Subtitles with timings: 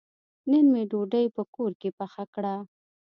[0.49, 2.55] نن مې ډوډۍ په کور کې پخه کړه.